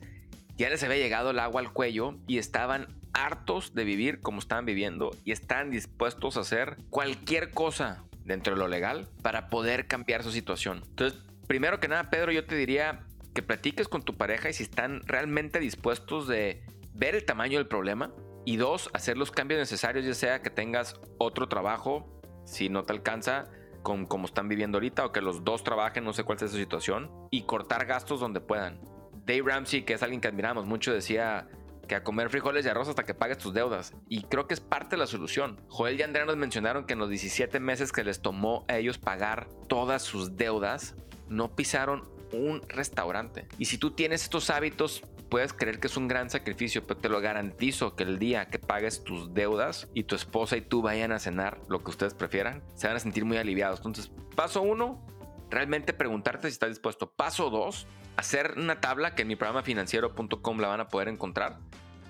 [0.58, 4.66] ya les había llegado el agua al cuello y estaban hartos de vivir como estaban
[4.66, 10.24] viviendo y están dispuestos a hacer cualquier cosa dentro de lo legal para poder cambiar
[10.24, 10.84] su situación.
[10.90, 14.64] Entonces, primero que nada, Pedro, yo te diría que platiques con tu pareja y si
[14.64, 18.14] están realmente dispuestos de ver el tamaño del problema
[18.46, 22.94] y dos, hacer los cambios necesarios, ya sea que tengas otro trabajo, si no te
[22.94, 23.50] alcanza,
[23.84, 26.58] con como están viviendo ahorita, o que los dos trabajen, no sé cuál sea su
[26.58, 28.82] situación, y cortar gastos donde puedan.
[29.26, 31.48] Dave Ramsey, que es alguien que admiramos mucho, decía
[31.90, 33.94] que a comer frijoles y arroz hasta que pagues tus deudas.
[34.08, 35.60] Y creo que es parte de la solución.
[35.68, 38.98] Joel y Andrea nos mencionaron que en los 17 meses que les tomó a ellos
[38.98, 40.96] pagar todas sus deudas,
[41.28, 43.48] no pisaron un restaurante.
[43.58, 47.10] Y si tú tienes estos hábitos, puedes creer que es un gran sacrificio, pero te
[47.10, 51.12] lo garantizo que el día que pagues tus deudas y tu esposa y tú vayan
[51.12, 53.80] a cenar lo que ustedes prefieran, se van a sentir muy aliviados.
[53.80, 55.04] Entonces, paso uno,
[55.50, 57.12] realmente preguntarte si estás dispuesto.
[57.12, 57.88] Paso dos,
[58.20, 61.58] hacer una tabla que en mi programa financiero.com la van a poder encontrar,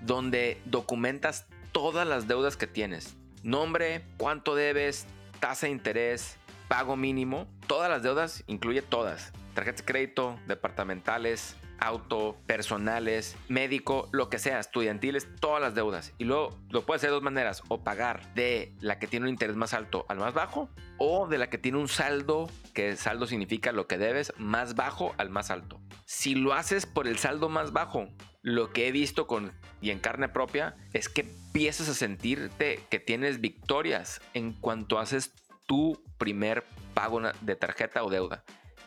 [0.02, 3.15] donde documentas todas las deudas que tienes.
[3.43, 5.06] Nombre, cuánto debes,
[5.39, 7.48] tasa de interés, pago mínimo.
[7.67, 9.32] Todas las deudas, incluye todas.
[9.54, 16.13] Tarjetas de crédito, departamentales, auto, personales, médico, lo que sea, estudiantiles, todas las deudas.
[16.17, 19.32] Y luego lo puedes hacer de dos maneras, o pagar de la que tiene un
[19.32, 23.28] interés más alto al más bajo, o de la que tiene un saldo, que saldo
[23.28, 25.80] significa lo que debes, más bajo al más alto.
[26.12, 28.08] Si lo haces por el saldo más bajo,
[28.41, 33.00] lo que he visto con y en carne propia es que empiezas a sentirte que
[33.00, 35.36] tienes victorias en cuanto haces
[35.67, 36.63] tu primer
[36.95, 38.43] pago de tarjeta o deuda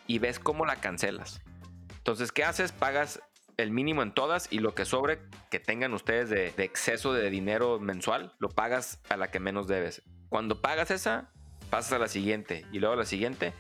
[0.08, 1.40] y ves cómo la cancelas.
[1.96, 2.72] Entonces, ¿qué haces?
[2.72, 3.20] Pagas
[3.56, 7.78] el mínimo en todas y lo que sobre que tengan ustedes de, exceso de dinero
[7.78, 10.02] mensual, lo pagas a la que menos debes.
[10.28, 11.30] Cuando pagas esa,
[11.70, 13.52] pasas a la siguiente y luego a la siguiente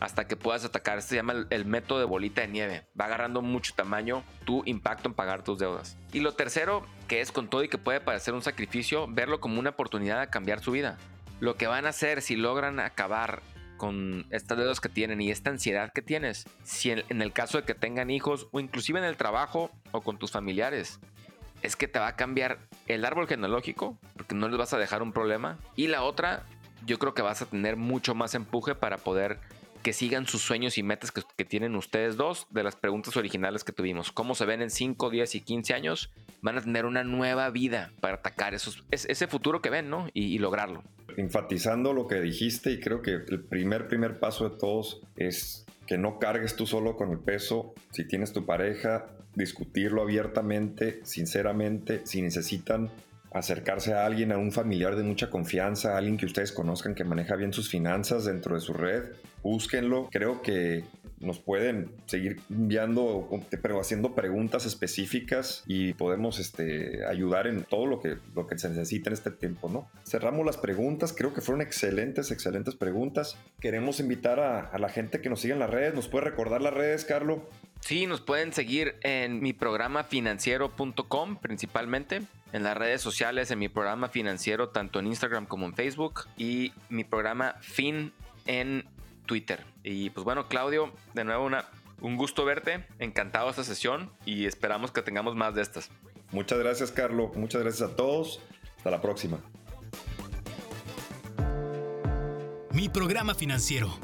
[0.00, 1.02] hasta que puedas atacar.
[1.02, 2.86] Se llama el, método de bolita de nieve.
[2.98, 5.98] Va agarrando mucho tamaño tu impacto en pagar tus deudas.
[6.12, 9.58] Y lo tercero, que es con todo y que puede parecer un sacrificio, verlo como
[9.58, 10.98] una oportunidad de cambiar su vida.
[11.40, 13.42] Lo que van a hacer si logran acabar
[13.76, 17.64] con estas deudas que tienen y esta ansiedad que tienes, si en, el caso de
[17.64, 20.98] que tengan hijos o inclusive en el trabajo o con tus familiares,
[21.62, 25.02] es que te va a cambiar el árbol genealógico, porque no les vas a dejar
[25.02, 25.58] un problema.
[25.74, 26.44] Y la otra,
[26.86, 29.40] yo creo que vas a tener mucho más empuje para poder
[29.86, 33.70] que sigan sus sueños y metas que, tienen ustedes dos de las preguntas originales que
[33.70, 34.10] tuvimos.
[34.10, 36.10] ¿Cómo se ven en 5, 10 y 15 años?
[36.42, 40.08] Van a tener una nueva vida para atacar esos, ese futuro que ven, ¿no?
[40.12, 40.82] Y, lograrlo.
[41.16, 45.98] Enfatizando lo que dijiste y creo que el primer, primer paso de todos es que
[45.98, 47.72] no cargues tú solo con el peso.
[47.92, 52.90] Si tienes tu pareja, discutirlo abiertamente, sinceramente, si necesitan
[53.38, 57.04] acercarse a alguien, a un familiar de mucha confianza, a alguien que ustedes conozcan que
[57.04, 59.04] maneja bien sus finanzas dentro de su red,
[59.42, 60.08] búsquenlo.
[60.10, 60.84] Creo que
[61.20, 63.28] nos pueden seguir enviando,
[63.62, 68.68] pero haciendo preguntas específicas y podemos este, ayudar en todo lo que, lo que se
[68.68, 69.88] necesita en este tiempo, ¿no?
[70.04, 73.38] Cerramos las preguntas, creo que fueron excelentes, excelentes preguntas.
[73.60, 76.74] Queremos invitar a, la gente que nos siga en las redes, ¿nos puede recordar las
[76.74, 77.38] redes, Carlos?
[77.80, 83.68] Sí, nos pueden seguir en mi programa financiero.com principalmente, en las redes sociales, en mi
[83.68, 88.12] programa financiero, tanto en Instagram como en Facebook, y mi programa Fin
[88.46, 88.84] en
[89.26, 89.64] Twitter.
[89.82, 91.66] Y pues bueno, Claudio, de nuevo una,
[92.00, 95.90] un gusto verte, encantado de esta sesión y esperamos que tengamos más de estas.
[96.32, 98.40] Muchas gracias, Carlos, muchas gracias a todos,
[98.78, 99.38] hasta la próxima.
[102.72, 103.98] Mi programa financiero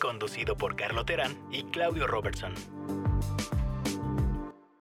[0.00, 2.54] conducido por Carlo Terán y Claudio Robertson.